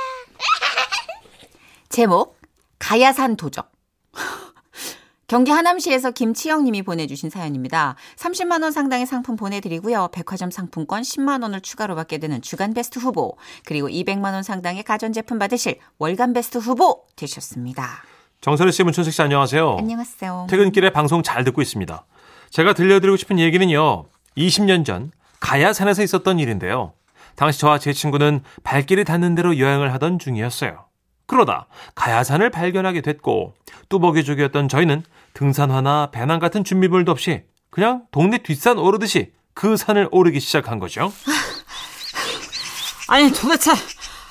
제목 1.89 2.37
가야산 2.79 3.37
도적. 3.37 3.71
경기 5.27 5.51
하남시에서 5.51 6.11
김치영 6.11 6.63
님이 6.63 6.81
보내주신 6.81 7.29
사연입니다. 7.29 7.95
30만 8.15 8.63
원 8.63 8.71
상당의 8.71 9.05
상품 9.05 9.35
보내드리고요. 9.35 10.09
백화점 10.13 10.49
상품권 10.49 11.01
10만 11.03 11.43
원을 11.43 11.61
추가로 11.61 11.95
받게 11.95 12.17
되는 12.17 12.41
주간 12.41 12.73
베스트 12.73 12.97
후보 12.97 13.37
그리고 13.65 13.87
200만 13.87 14.33
원 14.33 14.41
상당의 14.41 14.83
가전제품 14.83 15.37
받으실 15.37 15.79
월간 15.99 16.33
베스트 16.33 16.57
후보 16.57 17.05
되셨습니다. 17.15 18.03
정선혜 18.41 18.71
씨, 18.71 18.83
문천식 18.83 19.13
씨 19.13 19.21
안녕하세요. 19.21 19.77
안녕하세요. 19.77 20.47
퇴근길에 20.49 20.91
방송 20.91 21.21
잘 21.23 21.43
듣고 21.43 21.61
있습니다. 21.61 22.05
제가 22.49 22.73
들려드리고 22.73 23.17
싶은 23.17 23.37
얘기는요. 23.37 24.05
20년 24.37 24.85
전 24.85 25.11
가야산에서 25.39 26.03
있었던 26.03 26.39
일인데요. 26.39 26.93
당시 27.37 27.59
저와 27.59 27.77
제 27.79 27.93
친구는 27.93 28.43
발길이 28.63 29.05
닿는 29.05 29.35
대로 29.35 29.57
여행을 29.59 29.93
하던 29.93 30.19
중이었어요. 30.19 30.85
그러다 31.27 31.67
가야산을 31.95 32.49
발견하게 32.49 33.01
됐고 33.01 33.53
뚜벅이족이었던 33.89 34.67
저희는 34.67 35.03
등산화나 35.33 36.09
배낭 36.11 36.39
같은 36.39 36.63
준비물도 36.63 37.11
없이 37.11 37.43
그냥 37.69 38.03
동네 38.11 38.39
뒷산 38.39 38.77
오르듯이 38.79 39.31
그 39.53 39.77
산을 39.77 40.09
오르기 40.11 40.39
시작한 40.39 40.79
거죠. 40.79 41.13
아니 43.07 43.31
도대체 43.31 43.71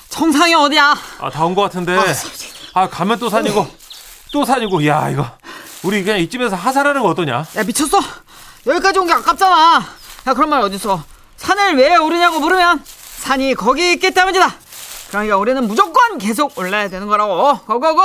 정상이 0.09 0.55
어디야? 0.55 0.95
아, 1.21 1.31
다 1.31 1.45
온 1.47 1.55
것 1.55 1.63
같은데. 1.63 1.97
아, 2.75 2.89
가면 2.89 3.19
또 3.19 3.29
산이고, 3.31 3.67
또 4.33 4.45
산이고, 4.45 4.87
야, 4.87 5.09
이거. 5.11 5.27
우리 5.83 6.03
그냥 6.03 6.19
이쯤에서 6.21 6.57
하산하는 6.57 7.03
거 7.03 7.09
어떠냐? 7.09 7.45
야 7.57 7.63
미쳤어? 7.65 7.99
여기까지 8.67 8.99
온 8.99 9.07
게 9.07 9.13
아깝잖아. 9.13 9.83
야 10.27 10.35
그런 10.35 10.49
말 10.51 10.61
어딨어? 10.63 11.03
산을 11.37 11.77
왜 11.77 11.97
오르냐고 11.97 12.41
물으면 12.41 12.83
산이 13.19 13.55
거기 13.55 13.93
있기 13.93 14.13
때문이다. 14.13 14.55
그러니까 15.09 15.37
우리는 15.37 15.67
무조건 15.67 16.19
계속 16.19 16.57
올라야 16.59 16.89
되는 16.89 17.07
거라고. 17.07 17.59
고고고! 17.61 18.03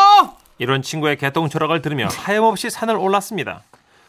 이런 0.57 0.81
친구의 0.81 1.17
개똥 1.17 1.49
철학을 1.49 1.81
들으며 1.81 2.07
하염없이 2.07 2.69
산을 2.69 2.95
올랐습니다. 2.95 3.61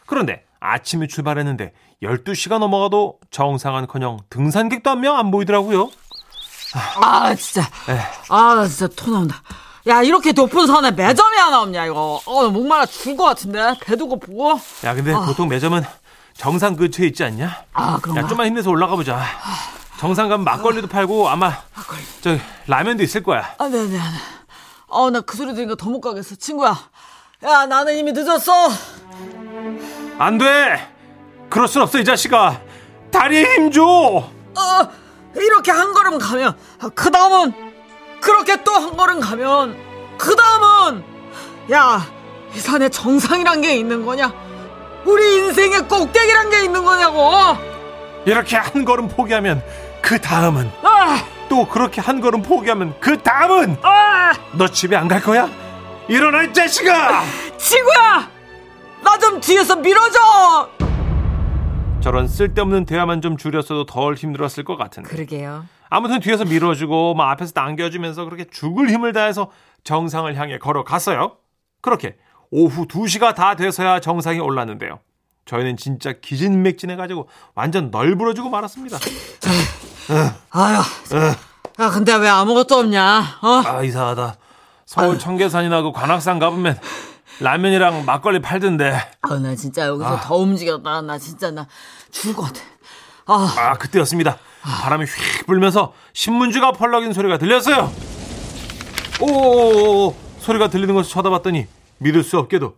그런데 0.07 0.45
아침에 0.61 1.07
출발했는데 1.07 1.73
12시가 2.03 2.59
넘어가도 2.59 3.19
정상은커녕 3.31 4.19
등산객도 4.29 4.91
한 4.91 5.01
명 5.01 5.17
안 5.17 5.31
보이더라고요. 5.31 5.91
아 7.01 7.35
진짜. 7.35 7.69
아나 8.29 8.67
진짜 8.67 8.89
토 8.95 9.11
나온다. 9.11 9.43
야 9.87 10.03
이렇게 10.03 10.33
높은 10.33 10.67
산에 10.67 10.91
매점이 10.91 11.37
하나 11.37 11.63
없냐 11.63 11.87
이거. 11.87 12.21
어 12.25 12.49
목말라 12.49 12.87
죽을 12.87 13.17
것 13.17 13.25
같은데 13.25 13.75
배도 13.83 14.09
고프고. 14.09 14.61
야, 14.85 14.95
근데 14.95 15.13
보통 15.13 15.49
매점은 15.49 15.83
정상 16.35 16.77
근처에 16.77 17.07
있지 17.07 17.25
않냐? 17.25 17.65
아 17.73 17.99
그런가? 18.01 18.23
야 18.23 18.27
좀만 18.27 18.47
힘내서 18.49 18.71
올라가 18.71 18.95
보자. 18.97 19.23
정상 20.03 20.29
가면 20.29 20.43
막걸리도 20.45 20.89
팔고 20.89 21.29
아마 21.29 21.53
저 22.23 22.37
라면도 22.67 23.05
있을 23.05 23.23
거야. 23.23 23.55
아 23.57 23.69
네네. 23.69 24.01
아 24.91 25.11
나 25.13 25.21
그 25.21 25.37
소리 25.37 25.55
들으니까 25.55 25.77
더 25.77 25.89
못 25.91 26.01
가겠어 26.01 26.35
친구야. 26.35 26.77
야 27.45 27.67
나는 27.67 27.97
이미 27.97 28.11
늦었어. 28.11 28.53
안 30.19 30.39
돼. 30.39 30.89
그럴 31.49 31.69
순 31.69 31.83
없어 31.83 32.01
이 32.01 32.05
자식아. 32.05 32.61
다리에 33.13 33.45
힘 33.45 33.71
줘. 33.71 33.85
어, 33.85 34.29
이렇게 35.37 35.71
한 35.71 35.93
걸음 35.93 36.19
가면 36.19 36.57
그 36.97 37.09
다음은 37.13 37.53
그렇게 38.21 38.61
또 38.65 38.73
한 38.73 38.97
걸음 38.97 39.21
가면 39.21 39.77
그 40.19 40.35
다음은 40.35 41.05
야 41.71 42.05
이 42.57 42.59
산에 42.59 42.89
정상이란 42.89 43.61
게 43.63 43.77
있는 43.77 44.05
거냐? 44.05 44.31
우리 45.07 45.37
인생의 45.37 45.87
꼭대기란 45.89 46.51
게 46.51 46.65
있는 46.65 46.85
거냐고? 46.85 47.31
이렇게 48.27 48.57
한 48.57 48.85
걸음 48.85 49.07
포기하면 49.09 49.63
그 50.13 50.21
다음은 50.21 50.71
아, 50.83 51.25
또 51.49 51.67
그렇게 51.67 52.03
한 52.03 52.21
걸음 52.21 52.43
포기하면 52.43 52.95
그 53.01 53.17
다음은 53.17 53.79
아, 53.81 54.31
너 54.53 54.69
집에 54.69 54.95
안 54.95 55.09
갈 55.09 55.23
거야? 55.23 55.49
일어나 56.07 56.43
이 56.43 56.53
자식아. 56.53 57.23
친구야, 57.57 58.29
나 59.03 59.17
좀 59.19 59.41
뒤에서 59.41 59.75
밀어줘. 59.77 60.69
저런 62.03 62.29
쓸데없는 62.29 62.85
대화만 62.85 63.23
좀 63.23 63.39
줄였어도 63.39 63.87
덜 63.87 64.13
힘들었을 64.15 64.65
것 64.65 64.77
같은데. 64.77 65.09
그러게요. 65.09 65.65
아무튼 65.89 66.21
뒤에서 66.21 66.45
밀어주고 66.45 67.15
막 67.15 67.31
앞에서 67.31 67.53
당겨주면서 67.55 68.27
그렇게 68.27 68.45
죽을 68.45 68.91
힘을 68.91 69.15
다해서 69.15 69.51
정상을 69.83 70.37
향해 70.37 70.59
걸어갔어요. 70.59 71.39
그렇게 71.81 72.17
오후 72.51 72.87
2시가 72.87 73.35
다 73.35 73.57
돼서야 73.57 74.01
정상에 74.01 74.41
올랐는데요. 74.41 74.99
저희는 75.47 75.79
진짜 75.79 76.13
기진맥진해가지고 76.13 77.29
완전 77.55 77.91
널브러지고 77.91 78.51
말았습니다. 78.51 78.99
아유, 80.51 80.81
야 81.79 81.91
근데 81.91 82.15
왜 82.15 82.29
아무것도 82.29 82.77
없냐? 82.77 83.39
어? 83.43 83.63
아 83.65 83.83
이상하다. 83.83 84.37
서울 84.87 85.19
청계산이나 85.19 85.83
그 85.83 85.93
관악산 85.93 86.39
가보면 86.39 86.79
라면이랑 87.41 88.05
막걸리 88.05 88.41
팔던데. 88.41 88.93
아, 89.23 89.35
나 89.39 89.55
진짜 89.57 89.87
여기서 89.87 90.21
더 90.23 90.37
움직였다. 90.37 91.03
나 91.03 91.19
진짜 91.19 91.51
나 91.51 91.67
죽을 92.11 92.35
것 92.35 92.43
같아. 92.43 92.61
아, 93.27 93.55
아 93.57 93.73
그때였습니다. 93.75 94.39
바람이 94.63 95.07
휙 95.07 95.47
불면서 95.47 95.93
신문지가 96.13 96.73
펄럭인 96.73 97.13
소리가 97.13 97.39
들렸어요. 97.39 97.91
오 99.21 100.15
소리가 100.41 100.69
들리는 100.69 100.95
것을 100.95 101.11
쳐다봤더니 101.11 101.67
믿을 101.99 102.23
수 102.23 102.39
없게도 102.39 102.75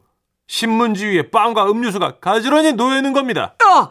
신문지 0.46 1.06
위에 1.06 1.30
빵과 1.30 1.70
음료수가 1.70 2.18
가지런히 2.20 2.72
놓여 2.72 2.96
있는 2.96 3.12
겁니다. 3.12 3.54
야, 3.64 3.90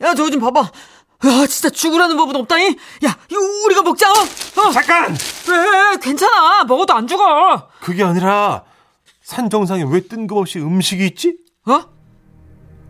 야 0.00 0.14
저거 0.14 0.30
좀 0.30 0.40
봐봐. 0.40 0.70
야, 1.24 1.46
진짜 1.46 1.70
죽으라는 1.70 2.16
법은 2.16 2.34
없다니. 2.36 2.76
야, 3.04 3.16
이거 3.30 3.40
우리가 3.66 3.82
먹자. 3.82 4.10
어? 4.10 4.14
어. 4.60 4.70
잠깐! 4.72 5.12
왜? 5.48 5.96
괜찮아. 6.00 6.64
먹어도 6.64 6.94
안 6.94 7.06
죽어. 7.06 7.68
그게 7.80 8.02
아니라 8.02 8.64
산 9.22 9.48
정상에 9.48 9.84
왜 9.88 10.00
뜬금없이 10.00 10.58
음식이 10.58 11.06
있지? 11.06 11.36
어? 11.66 11.84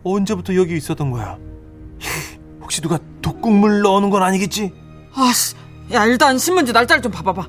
언제부터 0.03 0.55
여기 0.55 0.75
있었던 0.75 1.11
거야? 1.11 1.37
혹시 2.61 2.81
누가 2.81 2.97
독국물 3.21 3.81
넣어놓은 3.81 4.09
건 4.09 4.23
아니겠지? 4.23 4.73
아씨, 5.15 5.55
야 5.91 6.05
일단 6.05 6.37
신문지 6.39 6.73
날짜를 6.73 7.01
좀 7.03 7.11
봐봐봐. 7.11 7.41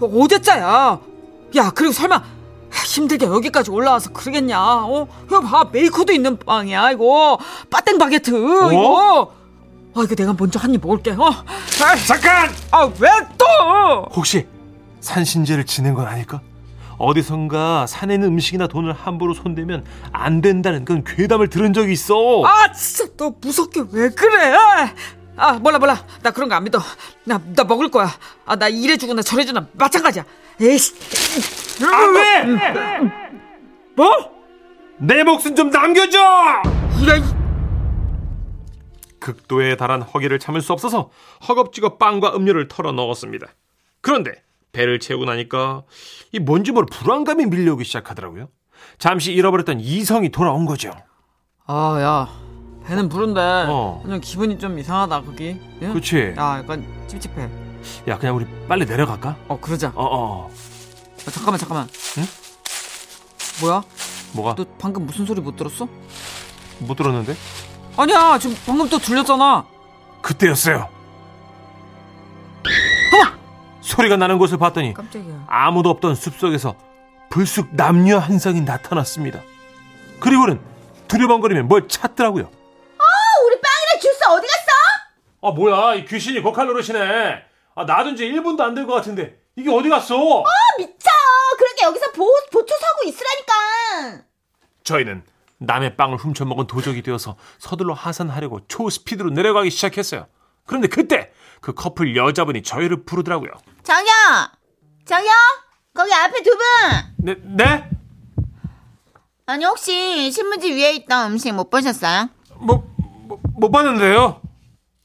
어, 0.00 0.06
어제자야. 0.06 1.00
야 1.56 1.70
그리고 1.74 1.92
설마 1.92 2.22
힘들게 2.72 3.26
여기까지 3.26 3.70
올라와서 3.70 4.10
그러겠냐? 4.12 4.58
어? 4.86 5.06
이거 5.26 5.40
봐 5.40 5.68
메이커도 5.70 6.12
있는 6.12 6.38
빵이야 6.38 6.92
이거. 6.92 7.38
빠땡 7.70 7.98
바게트 7.98 8.30
이거. 8.30 9.34
아 9.94 10.02
이거 10.04 10.14
내가 10.14 10.34
먼저 10.38 10.58
한 10.58 10.72
입 10.74 10.80
먹을게. 10.82 11.12
어? 11.12 11.24
아, 11.24 11.96
잠깐! 12.06 12.50
아 12.70 12.84
왜 12.98 13.08
또? 13.36 13.44
혹시 14.14 14.46
산신제를 15.00 15.64
지낸 15.66 15.94
건 15.94 16.06
아닐까? 16.06 16.40
어디선가 16.98 17.86
산에 17.86 18.14
있는 18.14 18.28
음식이나 18.28 18.66
돈을 18.66 18.92
함부로 18.92 19.32
손대면 19.32 19.84
안 20.12 20.40
된다는 20.40 20.84
그런 20.84 21.04
괴담을 21.04 21.48
들은 21.48 21.72
적이 21.72 21.92
있어. 21.92 22.42
아 22.44 22.72
진짜 22.72 23.10
너 23.16 23.32
무섭게 23.40 23.84
왜 23.92 24.08
그래? 24.10 24.54
아 25.36 25.52
몰라 25.54 25.78
몰라 25.78 26.04
나 26.22 26.30
그런 26.32 26.48
거 26.48 26.56
안 26.56 26.64
믿어. 26.64 26.80
나 27.24 27.40
나 27.54 27.62
먹을 27.64 27.88
거야. 27.90 28.10
아 28.46 28.56
나 28.56 28.68
이래 28.68 28.96
주거나 28.96 29.22
저래 29.22 29.44
주나 29.44 29.66
마찬가지야. 29.74 30.24
에이씨. 30.60 30.94
아, 31.84 32.04
왜? 32.06 32.44
뭐? 33.96 34.10
내 34.98 35.22
목숨 35.22 35.54
좀 35.54 35.70
남겨줘! 35.70 36.18
이런. 37.00 37.37
극도에 39.32 39.76
달한 39.76 40.02
허기를 40.02 40.38
참을 40.38 40.60
수 40.62 40.72
없어서 40.72 41.10
허겁지겁 41.48 41.98
빵과 41.98 42.34
음료를 42.34 42.68
털어 42.68 42.92
넣었습니다. 42.92 43.46
그런데 44.00 44.42
배를 44.72 45.00
채우고 45.00 45.24
나니까 45.24 45.82
이 46.32 46.38
뭔지 46.38 46.72
모를 46.72 46.86
불안감이 46.90 47.46
밀려오기 47.46 47.84
시작하더라고요. 47.84 48.48
잠시 48.98 49.32
잃어버렸던 49.32 49.80
이성이 49.80 50.30
돌아온 50.30 50.66
거죠. 50.66 50.92
아, 51.66 51.98
야. 52.00 52.28
배는 52.86 53.08
부른데. 53.08 53.40
어. 53.68 54.00
그냥 54.02 54.20
기분이 54.20 54.58
좀 54.58 54.78
이상하다, 54.78 55.22
거기. 55.22 55.60
응? 55.82 55.92
그치? 55.92 56.34
야, 56.38 56.58
약간 56.58 56.86
찝찝해. 57.06 57.48
야, 58.08 58.18
그냥 58.18 58.36
우리 58.36 58.46
빨리 58.66 58.86
내려갈까? 58.86 59.36
어, 59.48 59.60
그러자. 59.60 59.92
어, 59.94 60.04
어. 60.04 60.50
야, 60.50 61.30
잠깐만, 61.30 61.58
잠깐만. 61.58 61.88
응? 62.18 62.24
뭐야? 63.60 63.82
뭐가? 64.32 64.54
너 64.54 64.64
방금 64.78 65.04
무슨 65.04 65.26
소리 65.26 65.40
못 65.40 65.56
들었어? 65.56 65.88
못 66.78 66.94
들었는데? 66.94 67.34
아니야, 67.98 68.38
지금 68.38 68.56
방금 68.64 68.88
또 68.88 68.96
들렸잖아. 68.98 69.66
그때였어요. 70.22 70.88
어! 72.64 73.38
소리가 73.80 74.16
나는 74.16 74.38
곳을 74.38 74.56
봤더니 74.56 74.94
깜짝이야. 74.94 75.46
아무도 75.48 75.90
없던 75.90 76.14
숲속에서 76.14 76.76
불쑥 77.28 77.74
남녀 77.74 78.18
한 78.18 78.38
쌍이 78.38 78.60
나타났습니다. 78.60 79.40
그리고는 80.20 80.60
두리번거리며 81.08 81.64
뭘 81.64 81.88
찾더라고요. 81.88 82.44
우리 82.44 83.60
빵이랑 83.60 84.00
주스 84.00 84.24
어디 84.28 84.46
갔어? 84.46 84.68
아 85.42 85.50
뭐야 85.52 85.94
이 85.96 86.04
귀신이 86.04 86.40
고칼 86.40 86.66
노릇이네. 86.66 87.42
아 87.74 87.84
놔둔 87.84 88.14
지 88.16 88.24
1분도 88.30 88.60
안된것 88.60 88.94
같은데 88.94 89.38
이게 89.56 89.70
어디 89.70 89.88
갔어? 89.88 90.14
미쳐. 90.78 91.10
그러니까 91.56 91.86
여기서 91.86 92.12
보, 92.12 92.24
보초 92.52 92.74
서고 92.76 93.08
있으라니까. 93.08 94.22
저희는 94.84 95.24
남의 95.58 95.96
빵을 95.96 96.16
훔쳐먹은 96.16 96.66
도적이 96.66 97.02
되어서 97.02 97.36
서둘러 97.58 97.94
하산하려고 97.94 98.66
초스피드로 98.68 99.30
내려가기 99.30 99.70
시작했어요. 99.70 100.26
그런데 100.66 100.86
그때 100.88 101.32
그 101.60 101.72
커플 101.74 102.14
여자분이 102.16 102.62
저희를 102.62 103.04
부르더라고요. 103.04 103.50
정여! 103.82 104.08
정여! 105.04 105.28
거기 105.94 106.12
앞에 106.12 106.42
두 106.42 106.50
분! 106.50 106.62
네? 107.18 107.34
네? 107.42 107.90
아니, 109.46 109.64
혹시 109.64 110.30
신문지 110.30 110.72
위에 110.72 110.92
있던 110.96 111.32
음식 111.32 111.52
못 111.52 111.70
보셨어요? 111.70 112.28
뭐, 112.56 112.84
뭐, 113.26 113.40
못 113.54 113.70
봤는데요? 113.70 114.40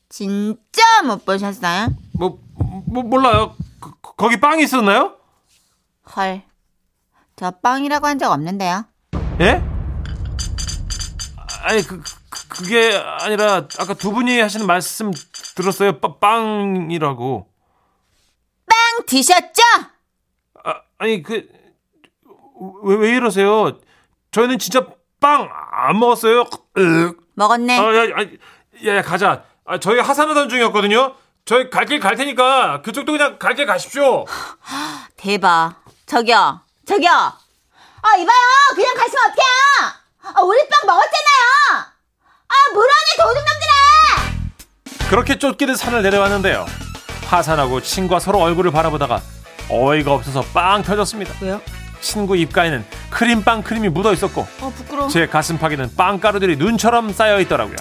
진짜 0.10 0.84
못 1.06 1.26
보셨어요? 1.26 1.88
뭐, 2.14 2.38
뭐 2.86 3.02
몰라요. 3.04 3.56
거, 3.80 3.92
거기 4.18 4.40
빵이 4.40 4.62
있었나요? 4.64 5.16
헐. 6.16 6.44
저 7.38 7.50
빵이라고 7.52 8.06
한 8.06 8.20
적 8.20 8.32
없는데요. 8.32 8.86
예? 9.40 9.64
아니 11.64 11.82
그, 11.84 12.02
그 12.02 12.48
그 12.50 12.64
게 12.68 12.96
아니라 12.96 13.68
아까 13.80 13.94
두 13.96 14.12
분이 14.12 14.40
하시는 14.40 14.66
말씀 14.68 15.12
들었어요. 15.56 16.00
빠, 16.00 16.18
빵이라고. 16.20 17.48
빵 18.68 19.06
드셨죠? 19.06 19.62
아, 20.64 20.82
아니 21.00 21.24
그왜 21.24 21.44
왜 22.84 23.10
이러세요? 23.16 23.80
저희는 24.32 24.60
진짜 24.60 24.86
빵 25.20 25.50
안 25.72 26.00
먹었어요. 26.00 26.46
으. 26.78 27.14
먹었네. 27.36 27.80
아, 27.80 27.96
야, 27.96 28.10
야, 28.86 28.96
야, 28.98 29.02
가자. 29.02 29.44
아, 29.66 29.80
저희 29.80 30.00
하산하던 30.00 30.50
중이었거든요. 30.50 31.16
저희 31.46 31.70
갈 31.70 31.86
길 31.86 32.00
갈 32.00 32.16
테니까 32.16 32.82
그쪽도 32.84 33.12
그냥 33.14 33.38
갈 33.40 33.56
길 33.56 33.66
가십시오. 33.66 34.26
대박. 35.18 35.76
저기요. 36.06 36.62
저기요. 36.86 37.10
아, 37.12 38.16
이봐요. 38.18 38.76
그냥 38.76 38.94
가시면 38.96 39.24
어떡해요? 39.26 40.03
아, 40.24 40.42
우리 40.42 40.58
빵 40.70 40.86
먹었잖아요. 40.86 41.86
아, 42.48 42.54
물어내 42.74 43.18
도둑놈들아! 43.18 45.10
그렇게 45.10 45.38
쫓기듯 45.38 45.78
산을 45.78 46.02
내려왔는데요. 46.02 46.66
하산하고 47.28 47.82
친구가 47.82 48.20
서로 48.20 48.40
얼굴을 48.40 48.72
바라보다가 48.72 49.22
어이가 49.70 50.14
없어서 50.14 50.42
빵 50.54 50.82
터졌습니다. 50.84 51.34
왜요? 51.42 51.62
친구 52.00 52.36
입가에는 52.38 52.86
크림빵 53.10 53.64
크림이 53.64 53.90
묻어 53.90 54.14
있었고 54.14 54.48
아, 54.62 54.72
부끄러워. 54.76 55.10
제 55.10 55.28
가슴팍에는 55.28 55.96
빵가루들이 55.96 56.58
눈처럼 56.58 57.12
쌓여 57.12 57.40
있더라고요. 57.42 57.76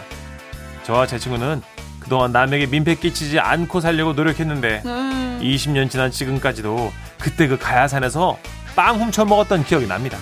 저와 0.85 1.07
제 1.07 1.19
친구는 1.19 1.63
그동안 2.01 2.33
남에게 2.33 2.67
민폐 2.67 2.95
끼치지 2.97 3.39
않고 3.41 3.81
살려고 3.81 4.13
노력했는데 4.15 4.83
음. 4.85 5.41
20년 5.43 5.91
지난 5.91 6.11
지금까지도 6.11 6.93
그때 7.21 7.47
그 7.47 7.59
가야산에서 7.59 8.39
빵 8.75 9.01
훔쳐 9.01 9.25
먹었던 9.25 9.65
기억이 9.65 9.87
납니다. 9.87 10.19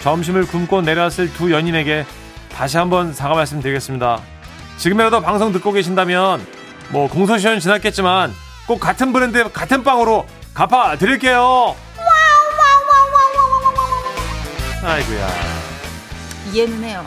점심을 0.00 0.46
굶고 0.46 0.82
내려왔을 0.82 1.32
두 1.32 1.52
연인에게 1.52 2.06
다시 2.52 2.76
한번 2.76 3.12
사과 3.12 3.34
말씀드리겠습니다. 3.34 4.20
지금이라도 4.76 5.20
방송 5.20 5.52
듣고 5.52 5.72
계신다면 5.72 6.44
뭐 6.90 7.08
공소시효는 7.08 7.60
지났겠지만 7.60 8.32
꼭 8.66 8.80
같은 8.80 9.12
브랜드 9.12 9.50
같은 9.52 9.82
빵으로 9.82 10.26
갚아 10.54 10.96
드릴게요. 10.96 11.74
아이고야. 14.82 15.28
이해는 16.52 16.84
해요. 16.84 17.04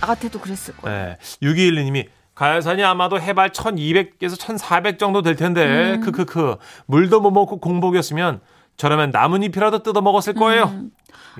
나 0.00 0.06
같아도 0.08 0.38
그랬을 0.40 0.76
거예요. 0.76 1.08
네. 1.08 1.16
6212님이 1.42 2.08
가야산이 2.34 2.84
아마도 2.84 3.20
해발 3.20 3.50
1200에서 3.50 4.38
1400 4.38 4.98
정도 4.98 5.22
될 5.22 5.34
텐데 5.36 5.94
음. 5.94 6.00
크크크 6.00 6.56
물도 6.86 7.20
못 7.20 7.30
먹고 7.30 7.58
공복이었으면 7.60 8.40
저라면 8.76 9.10
나뭇잎이라도 9.10 9.82
뜯어 9.82 10.00
먹었을 10.00 10.34
거예요. 10.34 10.64
음. 10.64 10.90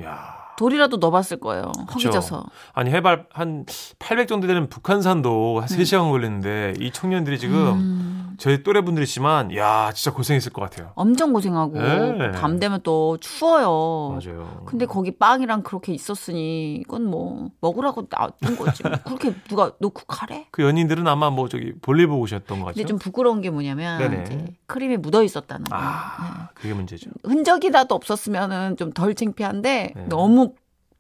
이야. 0.00 0.37
돌이라도 0.58 0.96
넣어봤을 0.96 1.38
거예요. 1.38 1.70
허기져서. 1.94 2.44
아니 2.72 2.90
해발 2.90 3.26
한 3.30 3.64
800 4.00 4.26
정도 4.26 4.48
되는 4.48 4.68
북한산도 4.68 5.60
한 5.60 5.68
3시간 5.68 6.10
걸리는데 6.10 6.74
이 6.80 6.90
청년들이 6.90 7.38
지금 7.38 7.56
음. 7.56 8.34
저희 8.38 8.62
또래 8.62 8.80
분들이지만 8.82 9.54
야 9.56 9.92
진짜 9.92 10.14
고생했을 10.14 10.52
것 10.52 10.62
같아요. 10.62 10.90
엄청 10.96 11.32
고생하고 11.32 11.80
네. 11.80 12.32
밤 12.32 12.58
되면 12.58 12.80
또 12.82 13.18
추워요. 13.18 14.18
맞아요. 14.18 14.62
근데 14.66 14.84
거기 14.86 15.16
빵이랑 15.16 15.62
그렇게 15.62 15.92
있었으니 15.92 16.76
이건 16.76 17.04
뭐 17.04 17.50
먹으라고 17.60 18.08
놔둔 18.10 18.56
거지. 18.56 18.82
뭐 18.82 18.92
그렇게 19.04 19.34
누가 19.48 19.72
놓고 19.78 20.02
가래? 20.08 20.46
그 20.50 20.62
연인들은 20.62 21.06
아마 21.06 21.30
뭐 21.30 21.48
저기 21.48 21.72
볼일 21.80 22.08
보고 22.08 22.22
오셨던 22.22 22.58
것 22.60 22.66
같죠. 22.66 22.74
근데 22.74 22.86
좀 22.86 22.98
부끄러운 22.98 23.40
게 23.40 23.50
뭐냐면 23.50 23.98
네네. 23.98 24.22
이제 24.24 24.44
크림이 24.66 24.96
묻어 24.96 25.22
있었다는 25.22 25.64
거. 25.64 25.76
아 25.76 26.48
그게 26.54 26.74
문제죠. 26.74 27.10
흔적이라도 27.24 27.94
없었으면은 27.94 28.76
좀 28.76 28.88
덜 28.92 29.14
창피한데 29.14 29.92
네. 29.94 30.06
너무 30.08 30.47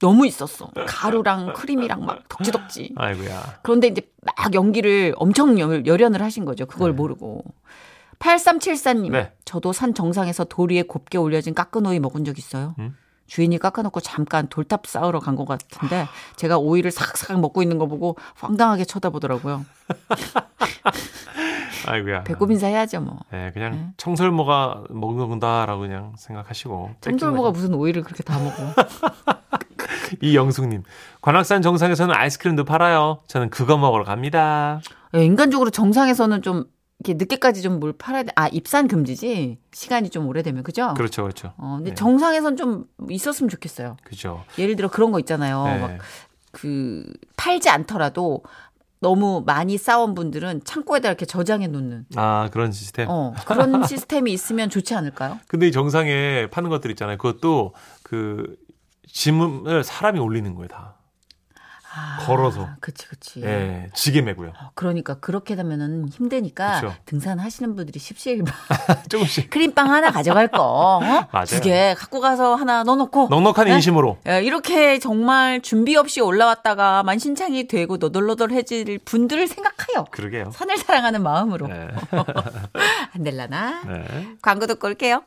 너무 0.00 0.26
있었어. 0.26 0.70
가루랑 0.86 1.54
크림이랑 1.54 2.04
막 2.04 2.28
덕지덕지. 2.28 2.94
아이고야. 2.96 3.60
그런데 3.62 3.88
이제 3.88 4.02
막 4.22 4.54
연기를 4.54 5.12
엄청 5.16 5.58
열- 5.58 5.84
열연을 5.86 6.22
하신 6.22 6.44
거죠. 6.44 6.66
그걸 6.66 6.92
네. 6.92 6.96
모르고. 6.96 7.42
8374님, 8.20 9.10
네. 9.12 9.32
저도 9.44 9.72
산 9.72 9.94
정상에서 9.94 10.44
돌 10.44 10.72
위에 10.72 10.82
곱게 10.82 11.18
올려진 11.18 11.54
깎은 11.54 11.86
오이 11.86 11.98
먹은 12.00 12.24
적 12.24 12.38
있어요. 12.38 12.74
음? 12.78 12.96
주인이 13.26 13.56
깎아놓고 13.58 14.00
잠깐 14.00 14.48
돌탑 14.48 14.86
쌓으러 14.86 15.20
간 15.20 15.36
것 15.36 15.46
같은데 15.46 16.06
제가 16.36 16.56
오이를 16.58 16.90
사각사각 16.90 17.38
먹고 17.40 17.62
있는 17.62 17.76
거 17.78 17.86
보고 17.86 18.16
황당하게 18.36 18.84
쳐다보더라고요. 18.86 19.64
아이고야. 21.86 22.24
배꼽 22.24 22.50
인사 22.50 22.66
해야죠 22.66 23.00
뭐. 23.00 23.18
네, 23.30 23.50
그냥 23.52 23.72
네. 23.72 23.88
청설모가 23.98 24.84
먹는다라고 24.90 25.80
그냥 25.82 26.14
생각하시고. 26.16 26.92
청설모가 27.02 27.50
무슨 27.50 27.74
오이를 27.74 28.02
그렇게 28.02 28.22
다 28.22 28.38
먹어. 28.38 28.56
이영숙님, 30.22 30.82
관악산 31.20 31.62
정상에서는 31.62 32.14
아이스크림도 32.14 32.64
팔아요. 32.64 33.20
저는 33.26 33.50
그거 33.50 33.76
먹으러 33.76 34.04
갑니다. 34.04 34.80
예, 35.14 35.24
인간적으로 35.24 35.70
정상에서는 35.70 36.42
좀 36.42 36.64
이렇게 37.04 37.14
늦게까지 37.14 37.62
좀 37.62 37.78
뭘 37.78 37.92
팔아야 37.92 38.24
돼. 38.24 38.32
아 38.34 38.48
입산 38.48 38.88
금지지. 38.88 39.58
시간이 39.72 40.10
좀 40.10 40.26
오래되면 40.26 40.64
그죠? 40.64 40.94
그렇죠, 40.94 41.22
그렇죠. 41.22 41.52
어, 41.56 41.74
근데 41.76 41.90
네. 41.90 41.94
정상에선 41.94 42.56
좀 42.56 42.86
있었으면 43.08 43.48
좋겠어요. 43.48 43.96
그죠. 44.04 44.44
예를 44.58 44.74
들어 44.76 44.88
그런 44.88 45.12
거 45.12 45.18
있잖아요. 45.20 45.64
네. 45.64 45.78
막 45.78 45.98
그 46.50 47.04
팔지 47.36 47.68
않더라도 47.68 48.42
너무 49.00 49.44
많이 49.46 49.78
싸운 49.78 50.14
분들은 50.14 50.62
창고에다 50.64 51.08
이렇게 51.08 51.24
저장해 51.26 51.68
놓는 51.68 52.06
아 52.16 52.48
그런 52.52 52.72
시스템. 52.72 53.06
어, 53.08 53.32
그런 53.46 53.86
시스템이 53.86 54.32
있으면 54.32 54.70
좋지 54.70 54.94
않을까요? 54.94 55.38
근데 55.46 55.68
이 55.68 55.72
정상에 55.72 56.48
파는 56.50 56.70
것들 56.70 56.90
있잖아요. 56.92 57.16
그것도 57.18 57.74
그 58.02 58.56
짐을 59.10 59.84
사람이 59.84 60.18
올리는 60.20 60.54
거예요, 60.54 60.68
다. 60.68 60.94
아, 61.90 62.18
걸어서. 62.26 62.68
그치 62.80 63.08
그치. 63.08 63.42
예, 63.42 63.88
지게 63.94 64.20
메고요. 64.22 64.50
어, 64.50 64.70
그러니까 64.74 65.14
그렇게 65.18 65.56
되면은 65.56 66.10
힘드니까 66.10 66.80
그쵸. 66.80 66.94
등산하시는 67.06 67.74
분들이 67.74 67.98
십시일반 67.98 68.54
조금씩 69.08 69.48
크림빵 69.50 69.90
하나 69.90 70.10
가져갈 70.12 70.48
거 70.48 70.98
어? 70.98 71.00
맞아요. 71.32 71.46
두 71.46 71.60
개 71.62 71.94
갖고 71.98 72.20
가서 72.20 72.54
하나 72.54 72.84
넣어놓고 72.84 73.28
넉넉한 73.30 73.66
네? 73.66 73.74
인심으로. 73.74 74.18
예, 74.28 74.42
이렇게 74.42 74.98
정말 75.00 75.60
준비 75.62 75.96
없이 75.96 76.20
올라왔다가 76.20 77.02
만신창이 77.04 77.66
되고 77.66 77.96
너덜너덜해질 77.96 78.98
분들을 79.04 79.48
생각하여 79.48 80.04
그러게요. 80.10 80.50
산을 80.52 80.76
사랑하는 80.76 81.22
마음으로 81.22 81.66
네. 81.68 81.88
안 83.14 83.22
될라나? 83.24 83.82
네. 83.84 84.36
광고 84.42 84.66
듣고 84.66 84.86
올게요. 84.88 85.22